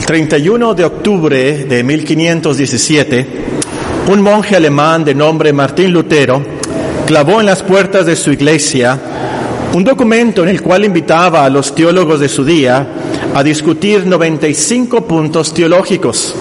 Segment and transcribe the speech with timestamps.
[0.00, 3.26] El 31 de octubre de 1517,
[4.10, 6.42] un monje alemán de nombre Martín Lutero
[7.06, 8.98] clavó en las puertas de su iglesia
[9.74, 12.88] un documento en el cual invitaba a los teólogos de su día
[13.34, 16.34] a discutir 95 puntos teológicos.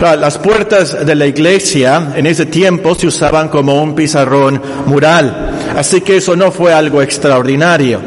[0.00, 6.00] las puertas de la iglesia en ese tiempo se usaban como un pizarrón mural, así
[6.00, 8.00] que eso no fue algo extraordinario.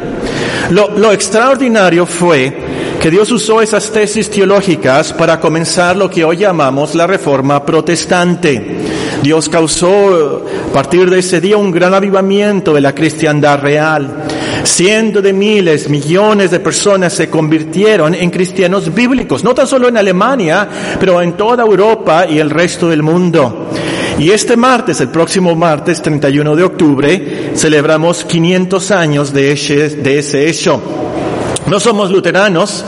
[0.70, 2.67] Lo, lo extraordinario fue
[3.00, 8.78] que Dios usó esas tesis teológicas para comenzar lo que hoy llamamos la reforma protestante.
[9.22, 14.24] Dios causó a partir de ese día un gran avivamiento de la cristiandad real.
[14.64, 19.96] Cientos de miles, millones de personas se convirtieron en cristianos bíblicos, no tan solo en
[19.96, 23.70] Alemania, pero en toda Europa y el resto del mundo.
[24.18, 30.18] Y este martes, el próximo martes 31 de octubre, celebramos 500 años de ese, de
[30.18, 30.82] ese hecho.
[31.70, 32.82] No somos luteranos,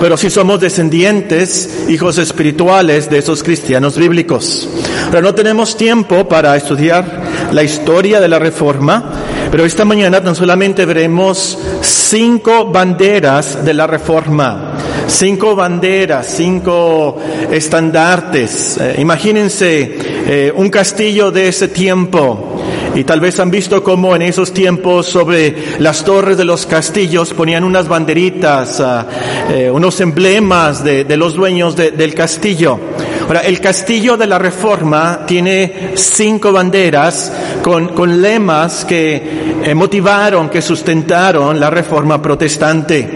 [0.00, 4.68] pero sí somos descendientes, hijos espirituales de esos cristianos bíblicos.
[5.10, 9.12] Pero no tenemos tiempo para estudiar la historia de la Reforma,
[9.52, 14.72] pero esta mañana tan solamente veremos cinco banderas de la Reforma.
[15.06, 17.16] Cinco banderas, cinco
[17.52, 18.78] estandartes.
[18.78, 22.53] Eh, imagínense eh, un castillo de ese tiempo
[22.94, 27.34] y tal vez han visto cómo en esos tiempos sobre las torres de los castillos
[27.34, 29.06] ponían unas banderitas, ah,
[29.50, 32.78] eh, unos emblemas de, los dueños del castillo.
[33.26, 39.22] Ahora, el castillo de la Reforma tiene cinco banderas con, con lemas que
[39.64, 43.08] eh, motivaron, que sustentaron la Reforma protestante.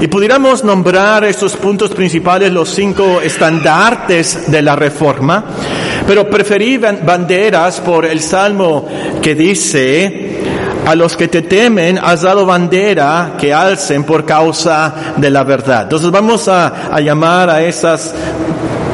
[0.00, 5.44] Y pudiéramos nombrar esos puntos principales, los cinco estandartes de la Reforma,
[6.10, 8.84] pero preferí banderas por el salmo
[9.22, 10.40] que dice,
[10.84, 15.84] a los que te temen has dado bandera que alcen por causa de la verdad.
[15.84, 18.12] Entonces vamos a, llamar a esas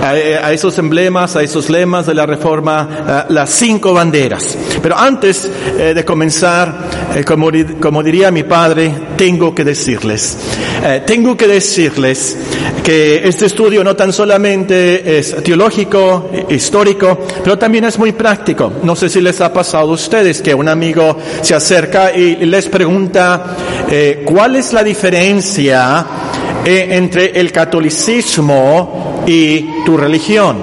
[0.03, 4.57] a, esos emblemas, a esos lemas de la reforma, las cinco banderas.
[4.83, 7.49] Pero antes eh, de comenzar, eh, como,
[7.81, 10.39] como, diría mi padre, tengo que decirles,
[10.85, 12.37] eh, tengo que decirles
[12.85, 18.73] que este estudio no tan solamente es teológico, histórico, pero también es muy práctico.
[18.83, 22.69] No sé si les ha pasado a ustedes que un amigo se acerca y les
[22.69, 23.57] pregunta,
[24.25, 26.07] ¿cuál es la diferencia
[26.65, 30.59] entre el catolicismo y tu religión.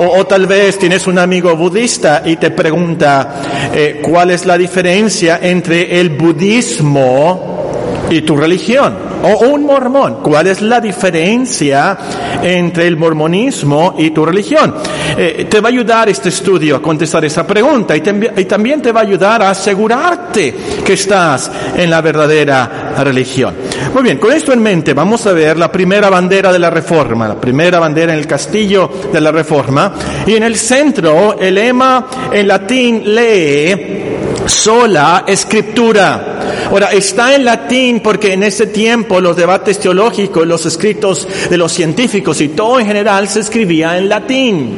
[0.00, 5.40] O, tal vez tienes un amigo budista y te pregunta eh, cuál es la diferencia
[5.42, 10.18] entre el budismo y tu religión o un mormón.
[10.22, 11.96] ¿Cuál es la diferencia
[12.42, 14.74] entre el mormonismo y tu religión?
[15.16, 18.02] Eh, te va a ayudar este estudio a contestar esa pregunta y,
[18.36, 23.54] y, también te va a ayudar a asegurarte que estás en la verdadera religión.
[23.92, 27.28] Muy bien, con esto en mente vamos a ver la primera bandera de la reforma,
[27.28, 29.92] la primera bandera en el castillo de la reforma
[30.26, 33.98] y en el centro el lema en latín lee
[34.46, 36.37] sola escritura.
[36.70, 41.72] Ahora, está en latín porque en ese tiempo los debates teológicos, los escritos de los
[41.72, 44.76] científicos y todo en general se escribía en latín.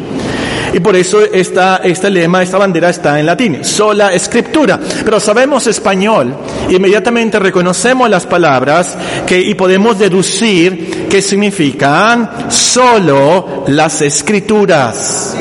[0.73, 4.79] Y por eso esta, este lema, esta bandera está en latín, sola escritura.
[5.05, 6.33] Pero sabemos español,
[6.69, 8.97] inmediatamente reconocemos las palabras
[9.27, 15.37] que, y podemos deducir que significan solo las escrituras.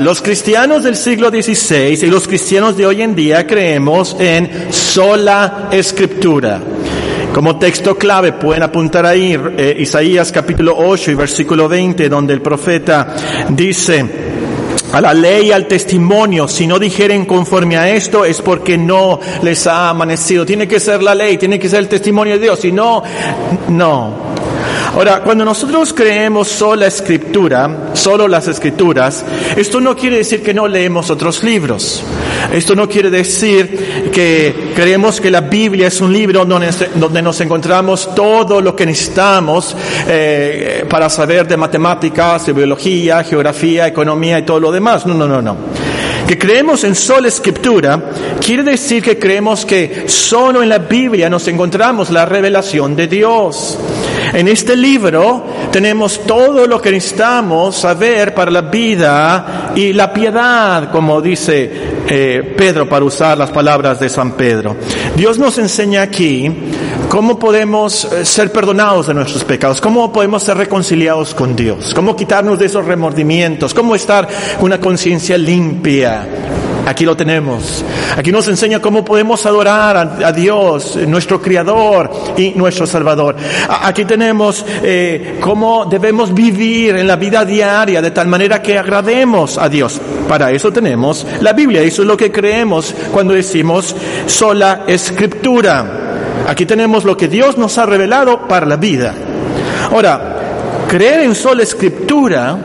[0.00, 5.68] Los cristianos del siglo XVI y los cristianos de hoy en día creemos en sola
[5.72, 6.60] escritura.
[7.34, 12.40] Como texto clave pueden apuntar ahí eh, Isaías capítulo 8 y versículo 20, donde el
[12.40, 13.14] profeta
[13.50, 14.04] dice,
[14.92, 19.20] a la ley y al testimonio, si no dijeren conforme a esto es porque no
[19.42, 20.44] les ha amanecido.
[20.44, 23.02] Tiene que ser la ley, tiene que ser el testimonio de Dios, si no,
[23.68, 24.30] no.
[24.92, 29.24] Ahora, cuando nosotros creemos solo la escritura, solo las escrituras,
[29.56, 32.02] esto no quiere decir que no leemos otros libros.
[32.52, 38.14] Esto no quiere decir que creemos que la Biblia es un libro donde, nos encontramos
[38.16, 39.76] todo lo que necesitamos
[40.08, 45.06] eh, para saber de matemáticas, de biología, geografía, economía y todo lo demás.
[45.06, 45.56] No, no, no, no.
[46.26, 48.10] Que creemos en sola escritura
[48.44, 53.78] quiere decir que creemos que solo en la Biblia nos encontramos la revelación de Dios.
[54.32, 60.90] En este libro tenemos todo lo que necesitamos saber para la vida y la piedad,
[60.90, 61.70] como dice
[62.08, 64.76] eh, Pedro para usar las palabras de San Pedro.
[65.16, 66.50] Dios nos enseña aquí
[67.08, 72.14] cómo podemos eh, ser perdonados de nuestros pecados, cómo podemos ser reconciliados con Dios, cómo
[72.14, 74.28] quitarnos de esos remordimientos, cómo estar
[74.60, 76.26] una conciencia limpia
[76.86, 77.84] Aquí lo tenemos.
[78.16, 83.36] Aquí nos enseña cómo podemos adorar a, Dios, nuestro Creador y nuestro Salvador.
[83.68, 89.58] aquí tenemos eh, cómo debemos vivir en la vida diaria de tal manera que agrademos
[89.58, 90.00] a Dios.
[90.28, 91.82] Para eso tenemos la Biblia.
[91.82, 93.94] Eso es lo que creemos cuando decimos
[94.26, 96.00] sola escritura.
[96.48, 99.14] Aquí tenemos lo que Dios nos ha revelado para la vida.
[99.90, 102.58] Ahora, creer en sola escritura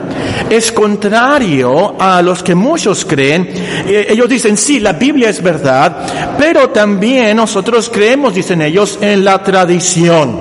[0.50, 3.50] es contrario a los que muchos creen.
[3.88, 9.24] Eh, ellos dicen, sí, la Biblia es verdad, pero también nosotros creemos, dicen ellos, en
[9.24, 10.40] la tradición.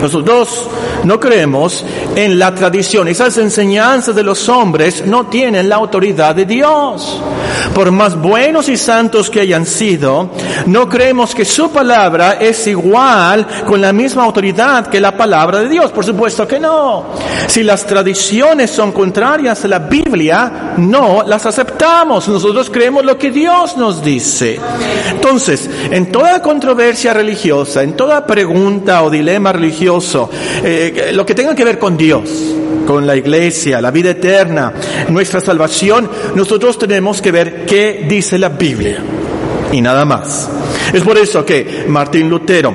[0.00, 0.68] Nosotros
[1.04, 1.84] no creemos
[2.14, 3.08] en la tradición.
[3.08, 7.20] Esas enseñanzas de los hombres no tienen la autoridad de Dios.
[7.74, 10.30] Por más buenos y santos que hayan sido,
[10.66, 15.68] no creemos que su palabra es igual con la misma autoridad que la palabra de
[15.68, 15.92] Dios.
[15.92, 17.06] Por supuesto que no.
[17.46, 22.28] Si las tradiciones son contrarias a la Biblia, no las aceptamos.
[22.28, 24.58] Nosotros creemos lo que Dios nos dice.
[25.10, 30.30] Entonces, en toda controversia religiosa, en toda pregunta o dilema religioso,
[30.62, 32.30] eh, lo que tenga que ver con Dios,
[32.86, 34.72] con la iglesia, la vida eterna,
[35.08, 39.02] nuestra salvación, nosotros tenemos que ver qué dice la Biblia
[39.72, 40.48] y nada más.
[40.92, 42.74] Es por eso que Martín Lutero,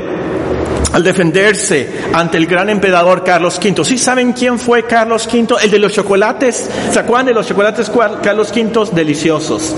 [0.93, 3.85] al defenderse ante el gran emperador Carlos V.
[3.85, 5.55] ¿Sí saben quién fue Carlos V?
[5.63, 6.69] El de los chocolates.
[6.91, 7.91] ¿Se acuerdan de los chocolates
[8.21, 8.89] Carlos V?
[8.93, 9.75] Deliciosos.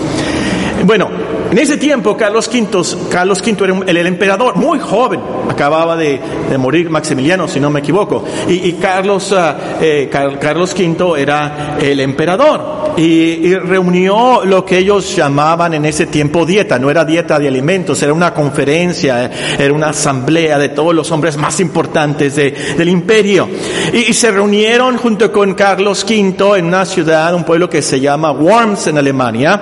[1.54, 6.20] En ese tiempo Carlos V, Carlos V era el, emperador, muy joven, acababa de,
[6.58, 12.94] morir Maximiliano, si no me equivoco, y, Carlos, ah, eh, Carlos V era el emperador.
[12.98, 18.02] Y, reunió lo que ellos llamaban en ese tiempo dieta, no era dieta de alimentos,
[18.02, 23.48] era una conferencia, era una asamblea de todos los hombres más importantes del imperio.
[23.94, 28.32] Y, se reunieron junto con Carlos V en una ciudad, un pueblo que se llama
[28.32, 29.62] Worms en Alemania,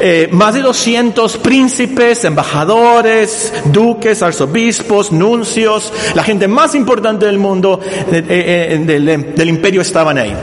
[0.00, 7.80] eh, más de 200 príncipes, embajadores, duques, arzobispos, nuncios, la gente más importante del mundo,
[7.84, 10.34] eh, eh, del, del imperio estaban ahí.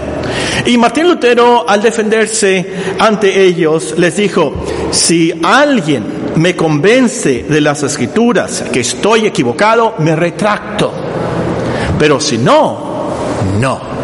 [0.66, 2.66] Y Martín Lutero, al defenderse
[3.00, 6.04] ante ellos, les dijo, si alguien
[6.36, 10.92] me convence de las escrituras que estoy equivocado, me retracto.
[11.98, 13.10] Pero si no,
[13.60, 13.97] no.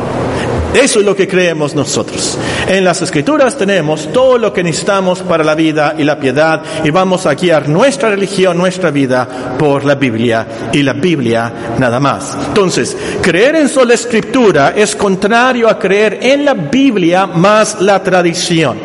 [0.73, 2.37] Eso es lo que creemos nosotros.
[2.67, 6.89] En las escrituras tenemos todo lo que necesitamos para la vida y la piedad y
[6.89, 9.27] vamos a guiar nuestra religión, nuestra vida
[9.57, 12.37] por la Biblia y la Biblia nada más.
[12.47, 18.77] Entonces, creer en sola escritura es contrario a creer en la Biblia más la tradición.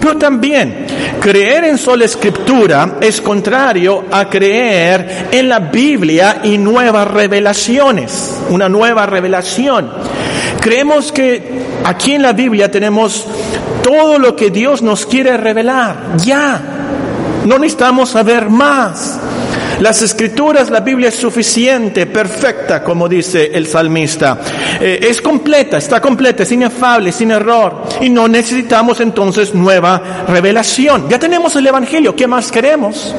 [0.00, 0.86] Pero también
[1.20, 8.68] creer en sola escritura es contrario a creer en la Biblia y nuevas revelaciones, una
[8.68, 9.90] nueva revelación.
[10.68, 11.40] Creemos que
[11.82, 13.26] aquí en la Biblia tenemos
[13.82, 16.18] todo lo que Dios nos quiere revelar.
[16.18, 16.60] Ya.
[17.46, 19.18] No necesitamos saber más.
[19.80, 24.38] Las escrituras, la Biblia es suficiente, perfecta, como dice el salmista.
[24.80, 27.84] Eh, es completa, está completa, es inefable, sin error.
[28.00, 31.08] Y no necesitamos entonces nueva revelación.
[31.08, 33.14] Ya tenemos el Evangelio, ¿qué más queremos?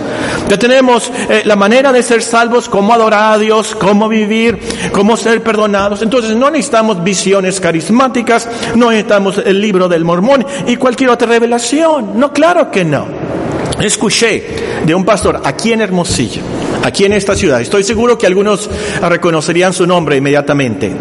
[0.50, 4.60] Ya tenemos eh, la manera de ser salvos, cómo adorar a Dios, cómo vivir,
[4.92, 6.02] cómo ser perdonados.
[6.02, 12.20] Entonces no necesitamos visiones carismáticas, no necesitamos el libro del mormón y cualquier otra revelación.
[12.20, 13.19] No, claro que no.
[13.82, 14.44] Escuché
[14.86, 16.42] de un pastor aquí en Hermosillo,
[16.84, 18.70] aquí en esta ciudad, estoy seguro que algunos
[19.02, 20.92] reconocerían su nombre inmediatamente.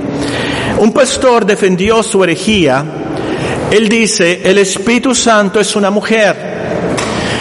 [0.79, 2.85] Un pastor defendió su herejía,
[3.71, 6.59] él dice, el Espíritu Santo es una mujer.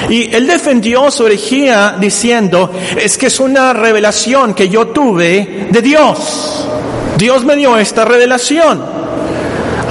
[0.09, 5.81] Y él defendió su herejía diciendo, es que es una revelación que yo tuve de
[5.81, 6.65] Dios.
[7.17, 8.81] Dios me dio esta revelación.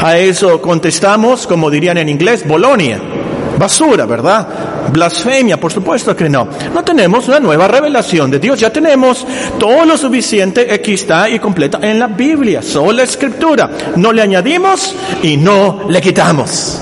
[0.03, 3.01] A eso contestamos, como dirían en inglés, Bolonia.
[3.59, 4.49] Basura, ¿verdad?
[4.93, 6.49] Blasfemia, por supuesto que no.
[6.75, 9.27] No tenemos una nueva revelación de Dios, ya tenemos
[9.59, 12.63] todo lo suficiente, aquí está y completa en la Biblia,
[12.93, 13.71] la escritura.
[13.97, 16.81] No le añadimos y no le quitamos.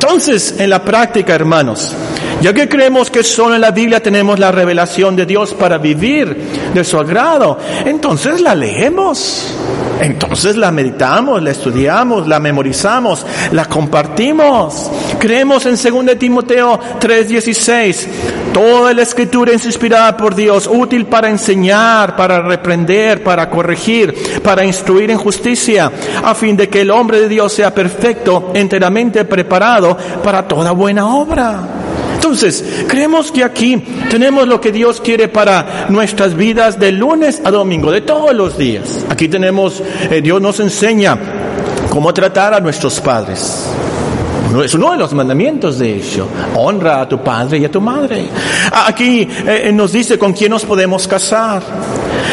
[0.00, 1.92] Entonces, en la práctica, hermanos,
[2.40, 6.36] ya que creemos que solo en la Biblia tenemos la revelación de Dios para vivir
[6.72, 9.52] de su agrado, entonces la leemos.
[10.00, 14.88] Entonces la meditamos, la estudiamos, la memorizamos, la compartimos.
[15.18, 18.06] Creemos en 2 Timoteo 3:16.
[18.58, 24.12] Toda la escritura es inspirada por Dios, útil para enseñar, para reprender, para corregir,
[24.42, 25.92] para instruir en justicia,
[26.24, 31.06] a fin de que el hombre de Dios sea perfecto, enteramente preparado para toda buena
[31.06, 31.60] obra.
[32.16, 33.76] Entonces, creemos que aquí
[34.10, 38.58] tenemos lo que Dios quiere para nuestras vidas de lunes a domingo, de todos los
[38.58, 39.04] días.
[39.08, 41.16] Aquí tenemos, eh, Dios nos enseña
[41.90, 43.68] cómo tratar a nuestros padres.
[44.64, 46.26] Es uno de los mandamientos de ello.
[46.56, 48.28] Honra a tu padre y a tu madre.
[48.86, 51.62] Aquí eh, nos dice con quién nos podemos casar.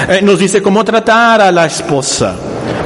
[0.10, 2.36] Eh, nos dice cómo tratar a la esposa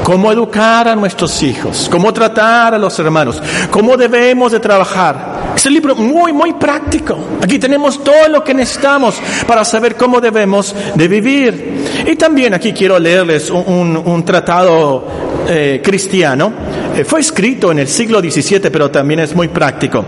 [0.03, 5.53] cómo educar a nuestros hijos, cómo tratar a los hermanos, cómo debemos de trabajar.
[5.55, 7.17] Es un libro muy, muy práctico.
[7.43, 12.05] Aquí tenemos todo lo que necesitamos para saber cómo debemos de vivir.
[12.07, 15.05] Y también aquí quiero leerles un, tratado
[15.49, 16.53] eh, cristiano.
[16.95, 20.05] Eh, fue escrito en el siglo XVII, pero también es muy práctico.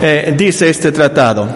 [0.00, 1.46] Eh, dice este tratado.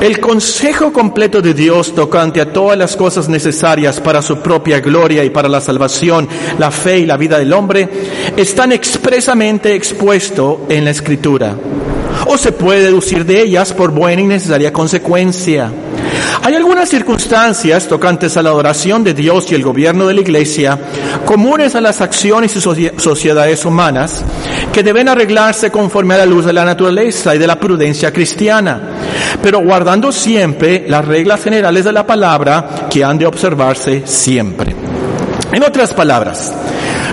[0.00, 5.24] El consejo completo de Dios tocante a todas las cosas necesarias para su propia gloria
[5.24, 6.26] y para la salvación,
[6.58, 7.88] la fe y la vida del hombre
[8.36, 11.54] están expresamente expuesto en la Escritura.
[12.26, 15.70] O se puede deducir de ellas por buena y necesaria consecuencia.
[16.42, 20.78] Hay algunas circunstancias tocantes a la adoración de Dios y el gobierno de la Iglesia,
[21.26, 24.24] comunes a las acciones y sociedades humanas,
[24.72, 28.80] que deben arreglarse conforme a la luz de la naturaleza y de la prudencia cristiana,
[29.42, 34.74] pero guardando siempre las reglas generales de la palabra que han de observarse siempre.
[35.52, 36.54] En otras palabras,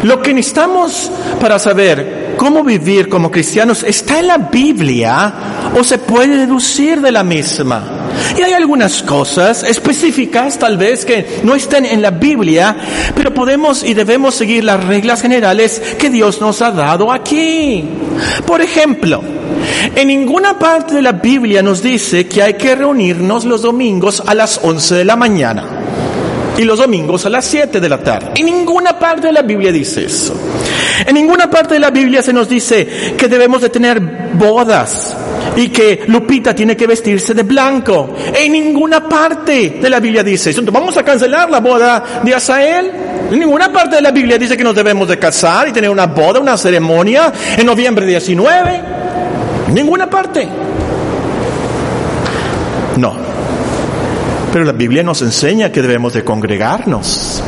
[0.04, 5.34] lo que necesitamos para saber cómo vivir como cristianos está en la Biblia
[5.78, 7.97] o se puede deducir de la misma.
[8.38, 12.76] Y hay algunas cosas específicas tal vez que no están en la Biblia,
[13.16, 17.84] pero podemos y debemos seguir las reglas generales que Dios nos ha dado aquí.
[18.46, 19.24] Por ejemplo,
[19.96, 24.34] en ninguna parte de la Biblia nos dice que hay que reunirnos los domingos a
[24.34, 25.64] las 11 de la mañana
[26.58, 28.32] y los domingos a las 7 de la tarde.
[28.36, 30.36] En ninguna parte de la Biblia dice eso.
[31.06, 35.16] En ninguna parte de la Biblia se nos dice que debemos de tener bodas
[35.58, 38.16] y que Lupita tiene que vestirse de blanco.
[38.34, 40.62] En ninguna parte de la Biblia dice eso.
[40.72, 42.92] Vamos a cancelar la boda de Asael.
[43.32, 46.06] En ninguna parte de la Biblia dice que nos debemos de casar y tener una
[46.06, 48.82] boda, una ceremonia en noviembre 19.
[49.68, 50.48] En ninguna parte.
[52.98, 53.16] No.
[54.54, 57.42] Pero la Biblia nos enseña que debemos de congregarnos.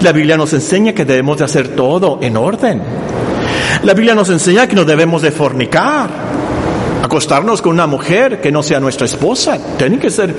[0.00, 2.82] La Biblia nos enseña que debemos de hacer todo en orden.
[3.82, 6.08] La Biblia nos enseña que no debemos de fornicar,
[7.08, 9.58] acostarnos con una mujer que no sea nuestra esposa.
[9.78, 10.34] Tiene que ser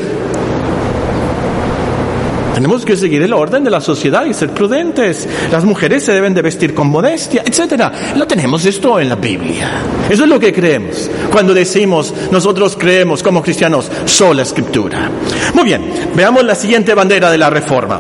[2.54, 5.28] tenemos que seguir el orden de la sociedad y ser prudentes.
[5.50, 7.92] Las mujeres se deben de vestir con modestia, etcétera.
[8.18, 9.82] Lo tenemos esto en la Biblia.
[10.10, 11.10] Eso es lo que creemos.
[11.32, 15.10] Cuando decimos, nosotros creemos como cristianos, sola escritura.
[15.54, 18.00] Muy bien, veamos la siguiente bandera de la reforma.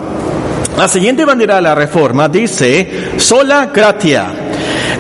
[0.78, 4.39] La siguiente bandera de la reforma dice sola gratia.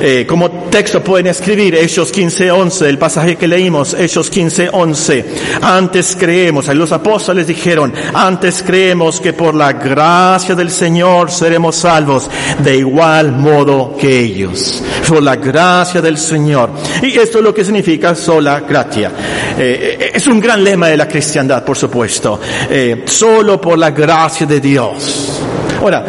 [0.01, 5.25] Eh, como texto pueden escribir Hechos 15:11, el pasaje que leímos, Hechos 15:11.
[5.61, 12.29] Antes creemos, los apóstoles dijeron, antes creemos que por la gracia del Señor seremos salvos
[12.59, 14.81] de igual modo que ellos.
[15.07, 16.69] Por la gracia del Señor.
[17.01, 19.11] Y esto es lo que significa sola gratia.
[19.57, 22.39] Eh, es un gran lema de la cristiandad, por supuesto.
[22.69, 25.41] Eh, solo por la gracia de Dios.
[25.79, 26.05] Ahora,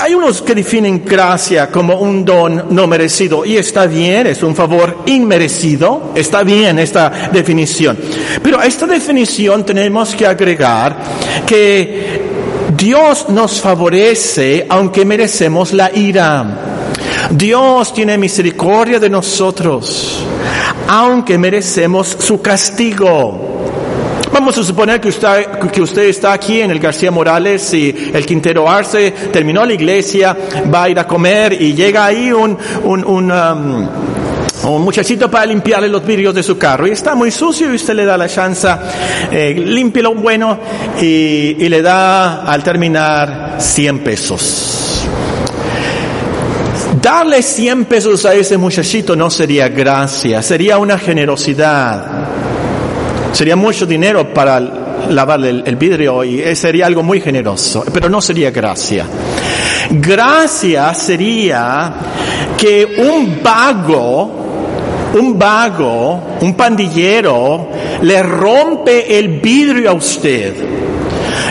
[0.00, 4.54] hay unos que definen gracia como un don no merecido y está bien, es un
[4.54, 7.96] favor inmerecido, está bien esta definición.
[8.42, 10.96] Pero a esta definición tenemos que agregar
[11.46, 12.22] que
[12.76, 16.58] Dios nos favorece aunque merecemos la ira.
[17.30, 20.24] Dios tiene misericordia de nosotros,
[20.88, 23.51] aunque merecemos su castigo.
[24.42, 28.26] Vamos a suponer que usted, que usted está aquí en el García Morales y el
[28.26, 33.04] Quintero Arce terminó la iglesia, va a ir a comer y llega ahí un, un,
[33.04, 37.76] un um, muchachito para limpiarle los vidrios de su carro y está muy sucio y
[37.76, 38.66] usted le da la chance,
[39.30, 39.54] eh,
[40.02, 40.58] lo bueno
[41.00, 45.06] y, y, le da al terminar 100 pesos.
[47.00, 52.11] Darle 100 pesos a ese muchachito no sería gracia, sería una generosidad.
[53.32, 58.50] Sería mucho dinero para lavarle el, vidrio y sería algo muy generoso, pero no sería
[58.50, 59.06] gracia.
[59.90, 61.92] Gracia sería
[62.56, 67.68] que un vago, un vago, un pandillero,
[68.02, 70.54] le rompe el vidrio a usted.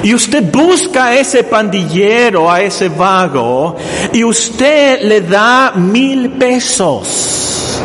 [0.03, 3.75] Y usted busca a ese pandillero, a ese vago,
[4.11, 7.79] y usted le da mil pesos.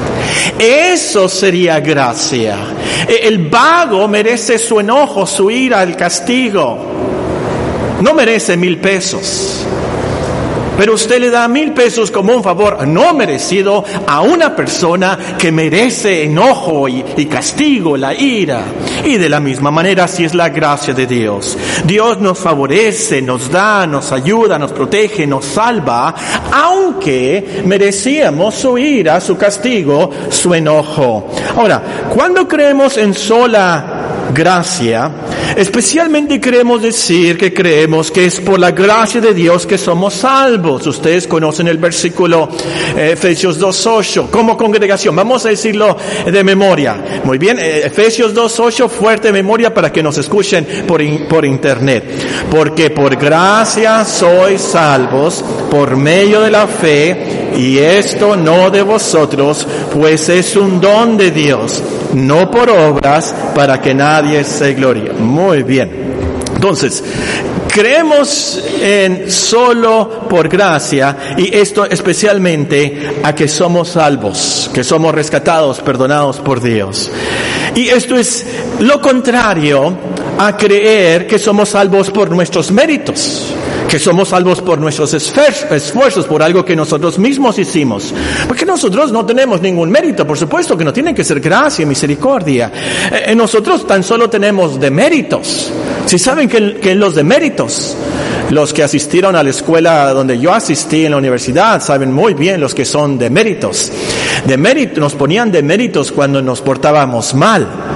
[0.58, 2.56] Eso sería gracia.
[3.06, 6.78] E, el vago merece su enojo, su ira, el castigo.
[8.00, 9.66] No merece mil pesos.
[10.76, 15.50] Pero usted le da mil pesos como un favor no merecido a una persona que
[15.50, 18.62] merece enojo y, castigo, la ira.
[19.04, 21.56] Y de la misma manera así es la gracia de Dios.
[21.84, 26.14] Dios nos favorece, nos da, nos ayuda, nos protege, nos salva,
[26.52, 31.28] aunque merecíamos su ira, su castigo, su enojo.
[31.56, 31.82] Ahora,
[32.14, 35.10] cuando creemos en sola gracia,
[35.56, 40.86] especialmente queremos decir que creemos que es por la gracia de Dios que somos salvos.
[40.86, 42.48] Ustedes conocen el versículo
[42.96, 45.14] eh, Efesios 2.8 como congregación.
[45.14, 47.22] Vamos a decirlo de memoria.
[47.24, 52.04] Muy bien, eh, Efesios 2.8, fuerte memoria para que nos escuchen por, por internet.
[52.50, 59.66] Porque por gracia sois salvos por medio de la fe y esto no de vosotros,
[59.92, 61.82] pues es un don de Dios,
[62.14, 65.12] no por obras para que nadie se glorie.
[65.36, 65.90] Muy bien.
[66.54, 67.04] Entonces,
[67.68, 75.80] creemos en solo por gracia y esto especialmente a que somos salvos, que somos rescatados,
[75.80, 77.10] perdonados por Dios.
[77.74, 78.46] Y esto es
[78.80, 79.92] lo contrario
[80.38, 83.52] a creer que somos salvos por nuestros méritos
[83.88, 88.12] que somos salvos por nuestros esfuerzos, por algo que nosotros mismos hicimos.
[88.48, 91.86] Porque nosotros no tenemos ningún mérito, por supuesto que no tiene que ser gracia y
[91.86, 92.72] misericordia.
[93.12, 95.72] Eh, nosotros tan solo tenemos deméritos.
[96.06, 97.96] Si saben que, que los deméritos,
[98.50, 102.60] los que asistieron a la escuela donde yo asistí en la universidad, saben muy bien
[102.60, 103.92] los que son deméritos.
[104.46, 107.95] Deméritos, nos ponían deméritos cuando nos portábamos mal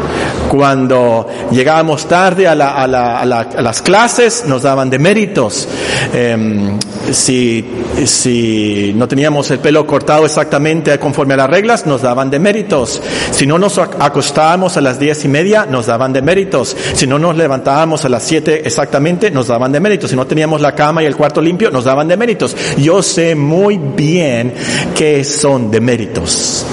[0.50, 5.68] cuando llegábamos tarde a, las clases, nos daban deméritos.
[6.12, 6.76] Eh,
[7.12, 7.64] si,
[8.04, 13.00] si no teníamos el pelo cortado exactamente conforme a las reglas, nos daban deméritos.
[13.30, 16.76] Si no nos acostábamos a las diez y media, nos daban deméritos.
[16.94, 20.10] Si no nos levantábamos a las siete exactamente, nos daban deméritos.
[20.10, 22.56] Si no teníamos la cama y el cuarto limpio, nos daban deméritos.
[22.76, 24.52] Yo sé muy bien
[24.96, 26.66] que son deméritos.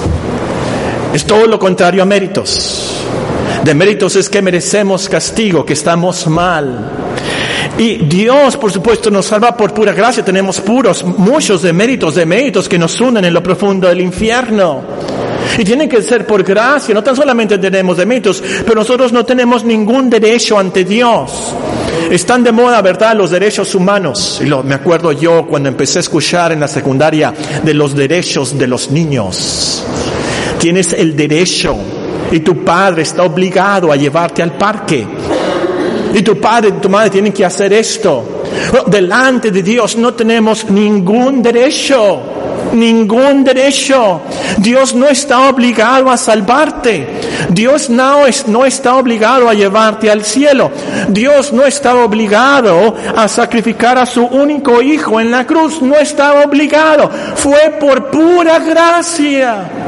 [1.13, 3.05] Es todo lo contrario a méritos.
[3.67, 6.89] De méritos es que merecemos castigo, que estamos mal.
[7.77, 10.23] Y Dios, por supuesto, nos salva por pura gracia.
[10.23, 14.83] Tenemos puros, muchos de méritos, de méritos que nos unen en lo profundo del infierno.
[15.57, 16.95] Y tienen que ser por gracia.
[16.95, 21.53] No tan solamente tenemos de méritos, pero nosotros no tenemos ningún derecho ante Dios.
[22.09, 24.41] Están de moda, ¿verdad?, los derechos humanos.
[24.41, 27.33] Y me acuerdo yo cuando empecé a escuchar en la secundaria
[27.65, 29.83] de los derechos de los niños.
[30.57, 31.77] Tienes el derecho
[32.31, 35.07] y tu padre está obligado a llevarte al parque.
[36.13, 38.43] Y tu padre y tu madre tienen que hacer esto.
[38.87, 42.21] Delante de Dios no tenemos ningún derecho.
[42.73, 44.21] Ningún derecho.
[44.57, 47.07] Dios no está obligado a salvarte.
[47.49, 50.71] Dios no, es, no está obligado a llevarte al cielo.
[51.07, 55.81] Dios no está obligado a sacrificar a su único hijo en la cruz.
[55.81, 57.09] No está obligado.
[57.35, 59.86] Fue por pura gracia.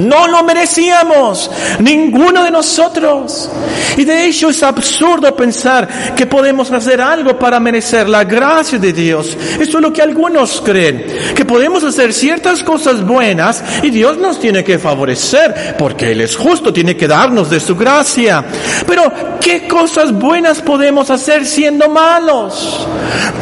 [0.00, 3.50] No lo merecíamos, ninguno de nosotros.
[3.96, 8.92] Y de hecho es absurdo pensar que podemos hacer algo para merecer la gracia de
[8.92, 9.36] Dios.
[9.60, 14.40] Eso es lo que algunos creen, que podemos hacer ciertas cosas buenas y Dios nos
[14.40, 18.44] tiene que favorecer, porque Él es justo, tiene que darnos de su gracia.
[18.86, 22.86] Pero, ¿qué cosas buenas podemos hacer siendo malos?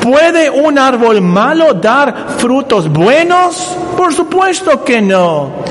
[0.01, 3.77] ¿Puede un árbol malo dar frutos buenos?
[3.97, 5.65] Por supuesto que no.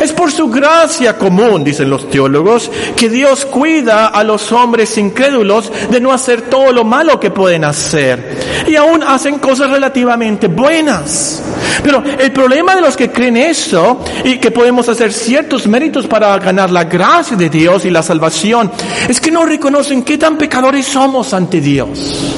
[0.00, 5.70] Es por su gracia común, dicen los teólogos, que Dios cuida a los hombres incrédulos
[5.90, 8.64] de no hacer todo lo malo que pueden hacer.
[8.66, 11.42] Y aún hacen cosas relativamente buenas.
[11.82, 16.38] Pero el problema de los que creen eso y que podemos hacer ciertos méritos para
[16.38, 18.70] ganar la gracia de Dios y la salvación,
[19.08, 19.73] es que no reconocen
[20.04, 22.36] qué tan pecadores somos ante Dios.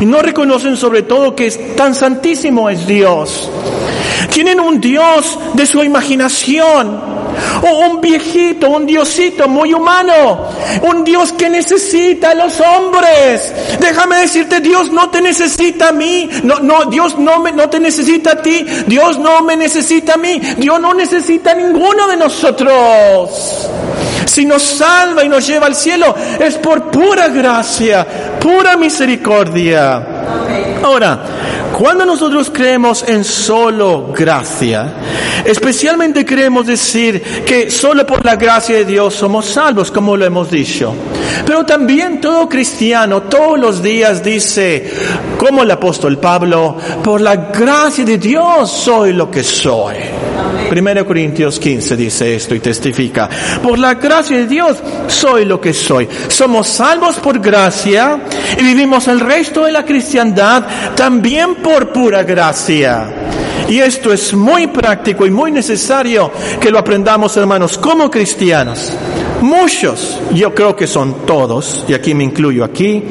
[0.00, 3.48] Y no reconocen sobre todo que tan santísimo es Dios
[4.38, 7.18] tienen un Dios de su imaginación.
[7.60, 10.48] O un viejito, un diosito muy humano.
[10.82, 13.52] Un Dios que necesita a los hombres.
[13.80, 16.28] Déjame decirte, Dios no te necesita a mí.
[16.44, 18.64] No, no, Dios no, me, no te necesita a ti.
[18.86, 20.40] Dios no me necesita a mí.
[20.56, 23.68] Dios no necesita a ninguno de nosotros.
[24.28, 28.06] Si nos salva y nos lleva al cielo, es por pura gracia,
[28.38, 29.96] pura misericordia.
[30.84, 31.20] Ahora,
[31.72, 34.92] cuando nosotros creemos en solo gracia,
[35.44, 40.50] especialmente queremos decir que solo por la gracia de Dios somos salvos, como lo hemos
[40.50, 40.94] dicho.
[41.46, 44.92] Pero también todo cristiano todos los días dice,
[45.38, 49.96] como el apóstol Pablo, por la gracia de Dios soy lo que soy.
[50.70, 53.28] 1 Corintios 15 dice esto y testifica,
[53.62, 54.76] por la gracia de Dios
[55.06, 56.08] soy lo que soy.
[56.28, 58.20] Somos salvos por gracia
[58.58, 63.08] y vivimos el resto de la cristiandad también por pura gracia.
[63.68, 68.92] Y esto es muy práctico y muy necesario que lo aprendamos, hermanos, como cristianos.
[69.42, 73.04] Muchos, yo creo que son todos, y aquí me incluyo aquí,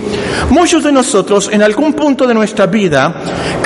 [0.49, 3.15] muchos de nosotros en algún punto de nuestra vida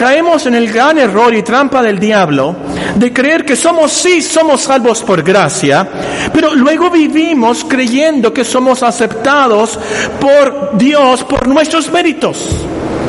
[0.01, 2.55] caemos en el gran error y trampa del diablo
[2.95, 5.87] de creer que somos, sí, somos salvos por gracia,
[6.33, 9.77] pero luego vivimos creyendo que somos aceptados
[10.19, 12.47] por Dios por nuestros méritos.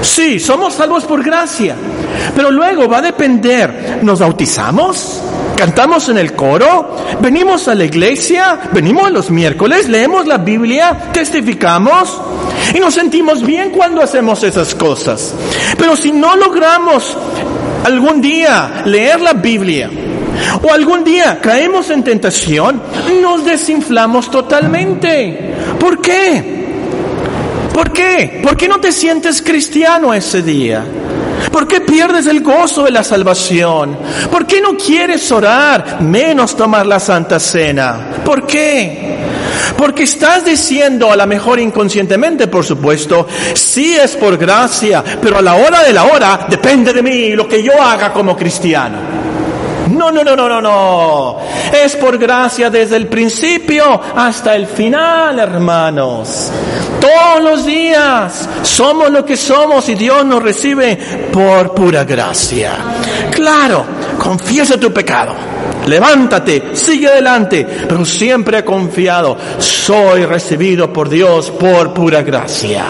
[0.02, 1.74] Sí, somos salvos por gracia,
[2.36, 5.31] pero luego va a depender, ¿nos bautizamos?
[5.62, 12.20] Cantamos en el coro, venimos a la iglesia, venimos los miércoles, leemos la Biblia, testificamos
[12.74, 15.32] y nos sentimos bien cuando hacemos esas cosas.
[15.78, 17.16] Pero si no logramos
[17.84, 19.88] algún día leer la Biblia,
[20.62, 22.82] o algún día caemos en tentación,
[23.22, 25.54] nos desinflamos totalmente.
[25.78, 26.42] ¿Por qué?
[27.72, 28.40] ¿Por qué?
[28.42, 30.84] ¿Por qué no te sientes cristiano ese día?
[31.52, 33.98] ¿Por qué pierdes el gozo de la salvación?
[34.30, 38.22] ¿Por qué no quieres orar, menos tomar la Santa Cena?
[38.24, 39.18] ¿Por qué?
[39.76, 45.42] Porque estás diciendo, a lo mejor inconscientemente, por supuesto, sí es por gracia, pero a
[45.42, 49.21] la hora de la hora depende de mí lo que yo haga como cristiano.
[49.92, 51.38] No, no, no, no, no, no.
[51.72, 56.50] Es por gracia desde el principio hasta el final, hermanos.
[57.00, 60.98] Todos los días somos lo que somos y Dios nos recibe
[61.32, 62.72] por pura gracia.
[63.30, 63.84] Claro,
[64.18, 65.34] confiesa tu pecado.
[65.86, 72.84] Levántate, sigue adelante, pero siempre he confiado, soy recibido por Dios por pura gracia.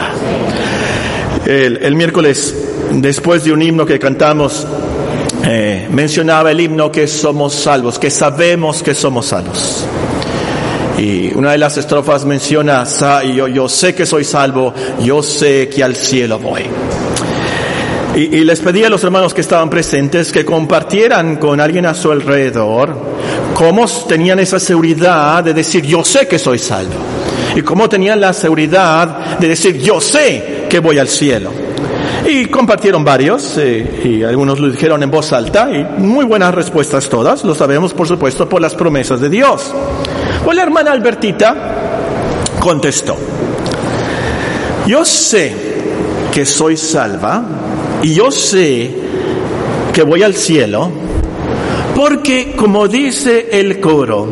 [1.46, 2.54] El, el miércoles,
[2.92, 4.66] después de un himno que cantamos,
[5.44, 9.86] eh, mencionaba el himno que somos salvos, que sabemos que somos salvos.
[10.98, 12.84] Y una de las estrofas menciona,
[13.34, 16.62] yo, yo sé que soy salvo, yo sé que al cielo voy.
[18.14, 21.94] Y, y, les pedí a los hermanos que estaban presentes que compartieran con alguien a
[21.94, 22.94] su alrededor
[23.54, 26.94] cómo tenían esa seguridad de decir yo sé que soy salvo.
[27.56, 31.61] Y cómo tenían la seguridad de decir yo sé que voy al cielo.
[32.26, 37.08] Y compartieron varios, eh, y algunos lo dijeron en voz alta, y muy buenas respuestas
[37.08, 39.72] todas, lo sabemos por supuesto por las promesas de Dios.
[40.44, 41.54] Pues la hermana Albertita
[42.60, 43.16] contestó,
[44.86, 45.52] yo sé
[46.32, 47.44] que soy salva,
[48.02, 48.90] y yo sé
[49.92, 50.90] que voy al cielo,
[51.94, 54.26] porque como dice el coro,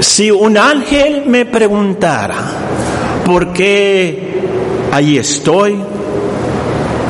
[0.00, 2.36] si un ángel me preguntara,
[3.24, 4.34] ¿por qué
[4.92, 5.76] ahí estoy?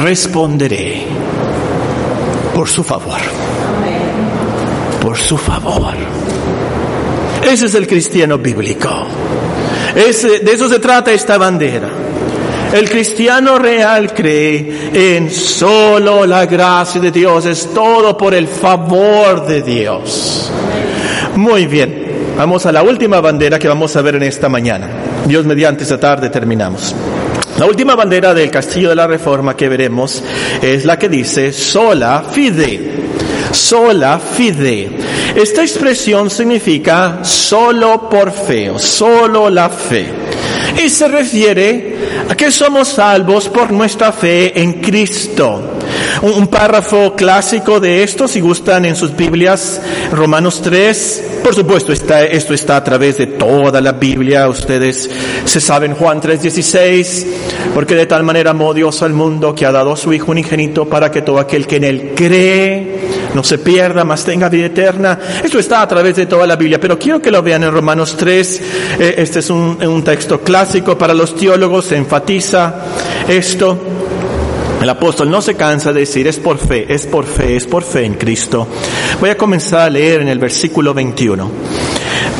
[0.04, 1.06] Responderé
[2.54, 3.20] por su favor.
[5.00, 5.94] Por su favor.
[7.42, 8.90] Ese es el cristiano bíblico.
[9.94, 11.88] Ese, de eso se trata esta bandera.
[12.74, 19.46] El cristiano real cree en solo la gracia de Dios, es todo por el favor
[19.46, 20.52] de Dios.
[21.36, 24.86] Muy bien, vamos a la última bandera que vamos a ver en esta mañana.
[25.24, 26.94] Dios mediante esta tarde terminamos.
[27.58, 30.22] La última bandera del Castillo de la Reforma que veremos
[30.60, 32.92] es la que dice sola fide.
[33.52, 34.90] Sola fide.
[35.36, 40.06] Esta expresión significa solo por fe, o solo la fe.
[40.84, 41.96] Y se refiere
[42.28, 45.78] a que somos salvos por nuestra fe en Cristo.
[46.22, 49.80] Un, párrafo clásico de esto, si gustan en sus Biblias,
[50.12, 51.24] Romanos 3.
[51.42, 54.48] Por supuesto, esto está a través de toda la Biblia.
[54.48, 55.10] Ustedes
[55.44, 57.26] se saben Juan 3:16,
[57.74, 60.86] porque de tal manera amó Dios al mundo que ha dado a su Hijo unigénito
[60.86, 65.18] para que todo aquel que en él cree no se pierda, mas tenga vida eterna.
[65.42, 68.16] Esto está a través de toda la Biblia, pero quiero que lo vean en Romanos
[68.16, 68.60] 3.
[69.00, 72.74] Eh, este es un, un texto clásico para los teólogos, se enfatiza
[73.28, 74.03] esto.
[74.84, 77.82] El apóstol no se cansa de decir, es por fe, es por fe, es por
[77.82, 78.68] fe en Cristo.
[79.18, 81.50] Voy a comenzar a leer en el versículo 21.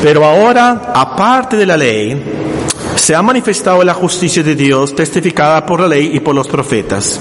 [0.03, 2.21] Pero ahora, aparte de la ley,
[2.97, 7.19] se ha manifestado la justicia de Dios testificada por la ley y por los profetas.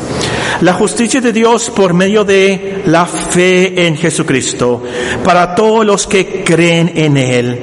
[0.61, 4.83] La justicia de Dios por medio de la fe en Jesucristo
[5.25, 7.61] para todos los que creen en Él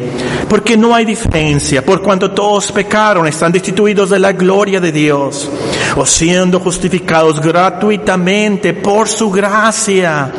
[0.51, 5.49] porque no hay diferencia, por cuanto todos pecaron, están destituidos de la gloria de Dios,
[5.95, 10.29] o siendo justificados gratuitamente por su gracia,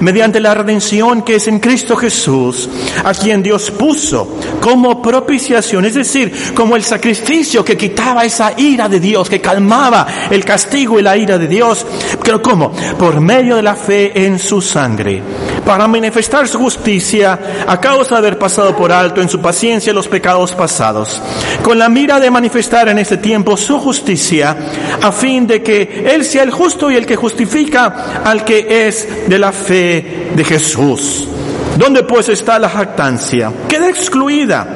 [0.00, 2.68] mediante la redención que es en Cristo Jesús,
[3.04, 8.86] a quien Dios puso como propiciación, es decir, como el sacrificio que quitaba esa ira
[8.86, 11.86] de Dios, que calmaba el castigo y la ira de Dios,
[12.22, 12.70] pero ¿cómo?
[12.98, 15.22] Por medio de la fe en su sangre
[15.64, 20.08] para manifestar su justicia a causa de haber pasado por alto en su paciencia los
[20.08, 21.20] pecados pasados,
[21.62, 24.56] con la mira de manifestar en este tiempo su justicia,
[25.02, 29.28] a fin de que Él sea el justo y el que justifica al que es
[29.28, 31.28] de la fe de Jesús.
[31.76, 33.52] ¿Dónde pues está la jactancia?
[33.68, 34.66] Queda excluida.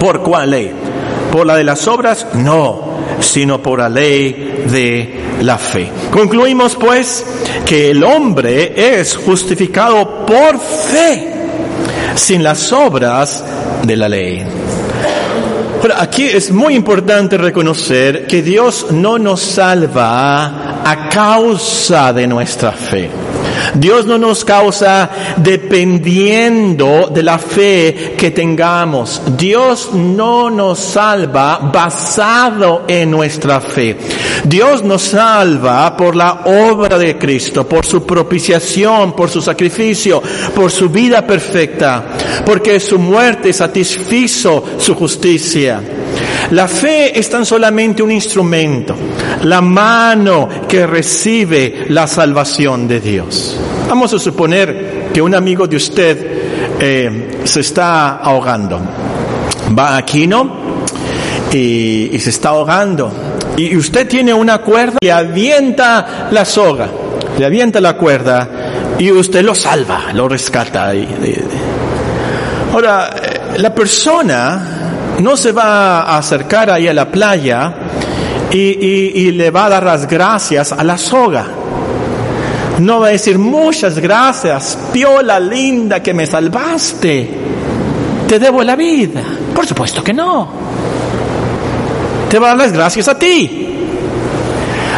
[0.00, 0.72] ¿Por cuál ley?
[1.30, 2.26] ¿Por la de las obras?
[2.34, 5.90] No, sino por la ley de la fe.
[6.10, 7.24] Concluimos pues
[7.64, 11.32] que el hombre es justificado por fe,
[12.14, 13.44] sin las obras
[13.82, 14.44] de la ley.
[15.96, 23.10] Aquí es muy importante reconocer que Dios no nos salva a causa de nuestra fe.
[23.74, 29.22] Dios no nos causa dependiendo de la fe que tengamos.
[29.36, 33.96] Dios no nos salva basado en nuestra fe.
[34.44, 40.22] Dios nos salva por la obra de Cristo, por su propiciación, por su sacrificio,
[40.54, 42.04] por su vida perfecta,
[42.44, 46.01] porque su muerte satisfizo su justicia.
[46.50, 48.94] La fe es tan solamente un instrumento,
[49.44, 53.58] la mano que recibe la salvación de Dios.
[53.88, 56.42] Vamos a suponer que un amigo de usted
[56.78, 58.80] eh, se está ahogando.
[59.78, 60.60] Va aquí, ¿no?
[61.52, 63.12] Y, se está ahogando.
[63.56, 66.88] Y usted tiene una cuerda y avienta la soga,
[67.38, 68.48] le avienta la cuerda
[68.98, 70.92] y usted lo salva, lo rescata.
[72.72, 74.81] Ahora, eh, la persona
[75.22, 77.72] no se va a acercar ahí a la playa
[78.50, 81.46] y, le va a dar las gracias a la soga.
[82.80, 87.30] No va a decir muchas gracias, piola linda que me salvaste.
[88.26, 89.22] Te debo la vida.
[89.54, 90.48] Por supuesto que no.
[92.28, 93.68] Te va a dar las gracias a ti.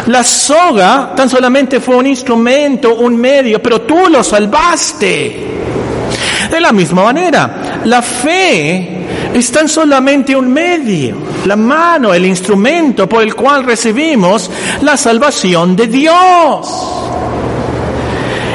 [0.07, 5.53] La soga tan solamente fue un instrumento, un medio, pero tú lo salvaste.
[6.49, 8.94] De la misma manera, la fe
[9.35, 14.49] es tan solamente un medio, la mano, el instrumento por el cual recibimos
[14.81, 16.69] la salvación de Dios.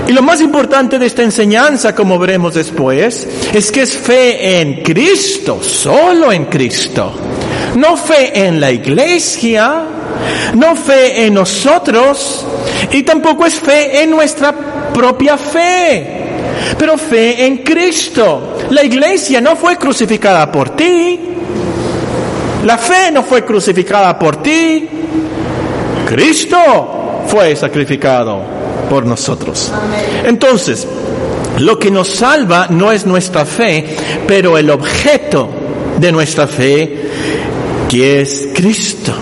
[0.09, 4.83] Y lo más importante de esta enseñanza, como veremos después, es que es fe en
[4.83, 7.13] Cristo, solo en Cristo.
[7.77, 9.85] No fe en la iglesia,
[10.55, 12.47] no fe en nosotros,
[12.91, 14.55] y tampoco es fe en nuestra
[14.95, 16.30] propia fe
[16.79, 18.59] pero fe en Cristo.
[18.71, 21.21] La iglesia no fue crucificada por ti.
[22.65, 24.89] La fe no fue crucificada por ti.
[26.07, 28.43] Cristo fue sacrificado
[28.89, 29.71] por nosotros.
[30.25, 30.87] Entonces,
[31.59, 33.97] lo que nos salva no es nuestra fe,
[34.27, 35.49] pero el objeto
[35.99, 37.09] de nuestra fe,
[37.89, 39.13] que es Cristo.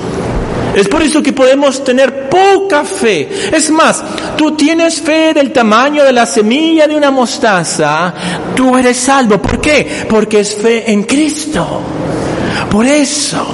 [0.78, 3.28] Es por eso que podemos tener poca fe.
[3.52, 4.00] Es más,
[4.36, 8.14] tú tienes fe del tamaño de la semilla de una mostaza,
[8.54, 9.42] tú eres salvo.
[9.42, 10.04] ¿Por qué?
[10.08, 11.82] Porque es fe en Cristo.
[12.70, 13.44] Por eso.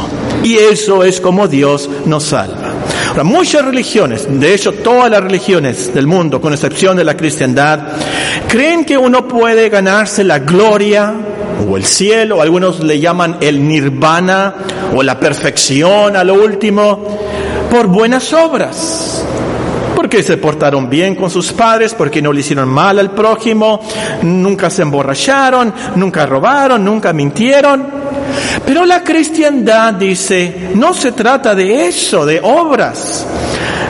[0.42, 2.74] Y eso es como Dios nos salva.
[3.22, 7.80] Muchas religiones, de hecho todas las religiones del mundo, con excepción de la cristiandad,
[8.48, 11.14] creen que uno puede ganarse la gloria
[11.68, 14.54] o el cielo, algunos le llaman el nirvana
[14.94, 17.04] o la perfección a lo último,
[17.70, 19.24] por buenas obras.
[19.94, 23.80] Porque se portaron bien con sus padres, porque no le hicieron mal al prójimo,
[24.22, 27.86] nunca se emborracharon, nunca robaron, nunca mintieron.
[28.66, 33.26] Pero la cristiandad dice, no se trata de eso, de obras.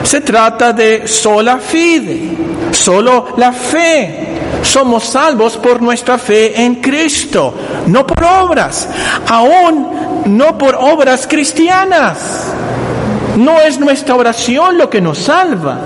[0.05, 2.37] Se trata de sola fide,
[2.71, 7.53] solo la fe somos salvos por nuestra fe en Cristo,
[7.87, 8.87] no por obras,
[9.27, 12.51] aún no por obras cristianas.
[13.37, 15.77] No es nuestra oración lo que nos salva.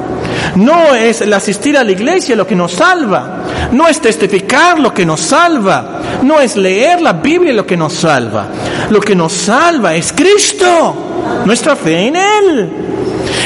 [0.56, 3.44] No es el asistir a la iglesia lo que nos salva.
[3.72, 6.00] No es testificar lo que nos salva.
[6.22, 8.48] No es leer la Biblia lo que nos salva.
[8.90, 12.89] Lo que nos salva es Cristo, nuestra fe en Él.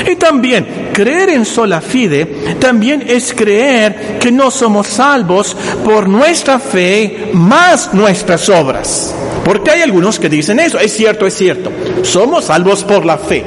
[0.09, 2.25] Y también creer en sola fide
[2.59, 9.13] también es creer que no somos salvos por nuestra fe más nuestras obras.
[9.43, 11.71] Porque hay algunos que dicen eso, es cierto, es cierto,
[12.03, 13.43] somos salvos por la fe.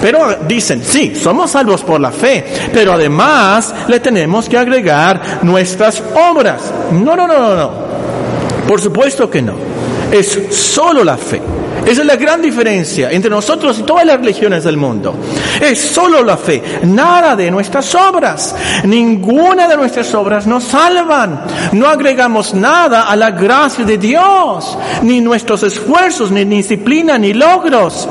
[0.00, 6.02] Pero dicen, sí, somos salvos por la fe, pero además le tenemos que agregar nuestras
[6.30, 6.62] obras.
[6.92, 7.72] No, no, no, no, no.
[8.66, 9.54] Por supuesto que no.
[10.12, 11.40] Es solo la fe.
[11.86, 15.14] Esa es la gran diferencia entre nosotros y todas las religiones del mundo.
[15.60, 18.54] Es solo la fe, nada de nuestras obras.
[18.84, 21.42] Ninguna de nuestras obras nos salvan.
[21.72, 28.08] No agregamos nada a la gracia de Dios, ni nuestros esfuerzos, ni disciplina, ni logros.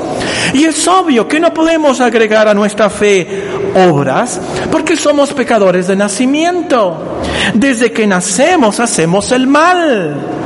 [0.52, 4.40] Y es obvio que no podemos agregar a nuestra fe obras?
[4.70, 7.20] Porque somos pecadores de nacimiento.
[7.54, 10.39] Desde que nacemos hacemos el mal.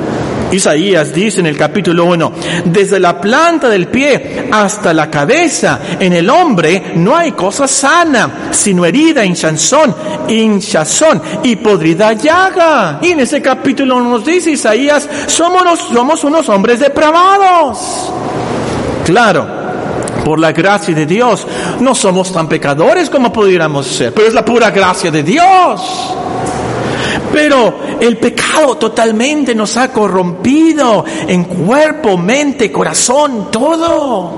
[0.52, 2.32] Isaías dice en el capítulo 1,
[2.66, 8.50] desde la planta del pie hasta la cabeza, en el hombre no hay cosa sana,
[8.50, 9.94] sino herida, hinchazón,
[10.28, 12.98] hinchazón y podrida llaga.
[13.02, 18.12] Y en ese capítulo nos dice Isaías, somos, somos unos hombres depravados.
[19.04, 19.46] Claro,
[20.24, 21.46] por la gracia de Dios,
[21.80, 26.14] no somos tan pecadores como pudiéramos ser, pero es la pura gracia de Dios.
[27.34, 34.34] Pero el pecado totalmente nos ha corrompido en cuerpo, mente, corazón, todo.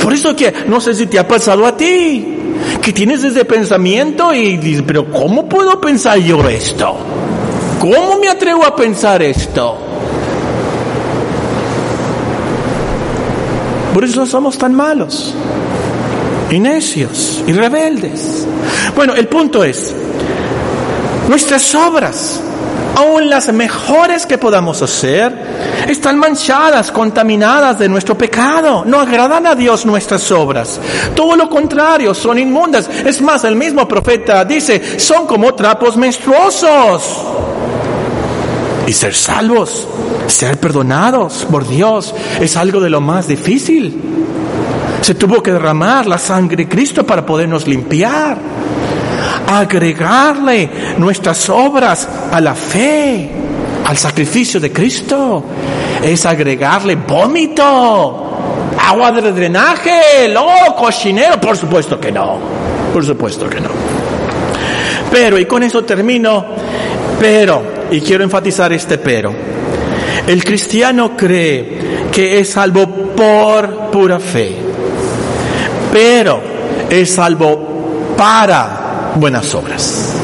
[0.00, 2.38] Por eso que no sé si te ha pasado a ti,
[2.80, 6.96] que tienes ese pensamiento y dices, pero ¿cómo puedo pensar yo esto?
[7.80, 9.76] ¿Cómo me atrevo a pensar esto?
[13.92, 15.34] Por eso somos tan malos
[16.48, 18.46] y y rebeldes.
[18.94, 19.94] Bueno, el punto es,
[21.28, 22.40] Nuestras obras,
[22.96, 25.32] aun las mejores que podamos hacer,
[25.88, 28.84] están manchadas, contaminadas de nuestro pecado.
[28.84, 30.80] No agradan a Dios nuestras obras.
[31.14, 32.88] Todo lo contrario, son inmundas.
[33.04, 37.26] Es más, el mismo profeta dice, son como trapos menstruosos.
[38.86, 39.86] Y ser salvos,
[40.26, 44.00] ser perdonados por Dios, es algo de lo más difícil.
[45.00, 48.36] Se tuvo que derramar la sangre de Cristo para podernos limpiar
[49.58, 53.30] agregarle nuestras obras a la fe,
[53.84, 55.44] al sacrificio de Cristo.
[56.02, 58.28] Es agregarle vómito,
[58.78, 61.40] agua de drenaje, loco, cochinero.
[61.40, 62.38] Por supuesto que no.
[62.92, 63.70] Por supuesto que no.
[65.10, 66.46] Pero, y con eso termino,
[67.18, 69.34] pero, y quiero enfatizar este pero.
[70.26, 74.54] El cristiano cree que es salvo por pura fe,
[75.92, 76.40] pero
[76.88, 78.79] es salvo para
[79.16, 80.14] buenas obras.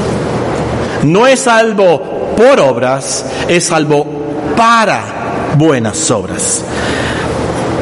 [1.04, 4.06] No es salvo por obras, es salvo
[4.56, 6.64] para buenas obras.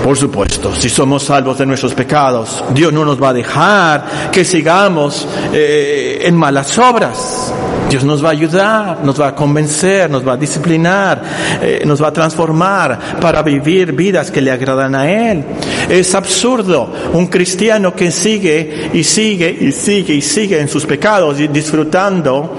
[0.05, 4.45] Por supuesto, si somos salvos de nuestros pecados, Dios no nos va a dejar que
[4.45, 7.55] sigamos eh, en malas obras.
[7.95, 11.23] Dios nos va a ayudar, nos va a convencer, nos va a disciplinar,
[11.63, 15.45] eh, nos va a transformar para vivir vidas que le agradan a Él.
[15.89, 21.39] Es absurdo un cristiano que sigue y sigue y sigue y sigue en sus pecados
[21.39, 22.57] y disfrutando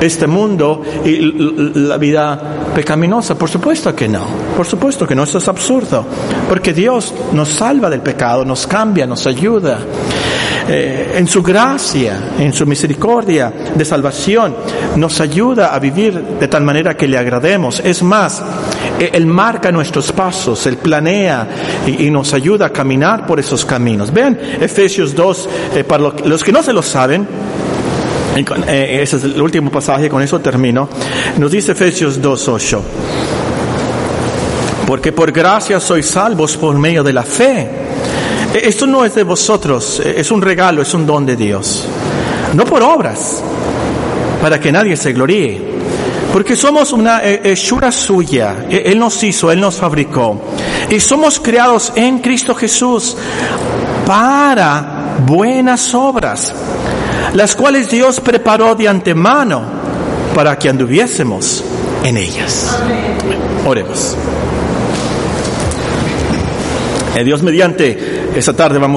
[0.00, 1.16] este mundo y
[1.78, 3.38] la vida pecaminosa?
[3.38, 4.26] Por supuesto que no,
[4.56, 6.04] por supuesto que no, eso es absurdo,
[6.48, 9.78] porque Dios nos salva del pecado, nos cambia, nos ayuda.
[10.68, 14.56] Eh, en su gracia, en su misericordia de salvación,
[14.96, 17.80] nos ayuda a vivir de tal manera que le agrademos.
[17.84, 18.42] Es más,
[18.98, 21.48] eh, Él marca nuestros pasos, Él planea
[21.86, 24.12] y, nos ayuda a caminar por esos caminos.
[24.12, 27.26] Vean Efesios 2, eh, para los que no se lo saben,
[28.66, 30.88] ese es el último pasaje, con eso termino.
[31.38, 32.80] Nos dice Efesios 2.8.
[34.86, 37.85] Porque por gracia sois salvos por medio de la fe eh,
[38.64, 41.84] esto no es de vosotros, eh, es un regalo, es un don de Dios.
[42.54, 43.42] No por obras,
[44.40, 45.76] para que nadie se gloríe.
[46.32, 48.66] Porque somos una eh, hechura suya.
[48.68, 50.40] Él nos hizo, Él nos fabricó.
[50.90, 53.16] Y somos creados en Cristo Jesús
[54.06, 56.54] para buenas obras,
[57.32, 59.62] las cuales Dios preparó de antemano
[60.34, 61.64] para que anduviésemos
[62.04, 62.76] en ellas.
[63.64, 64.16] Oremos.
[67.24, 68.94] Dios mediante esta tarde vamos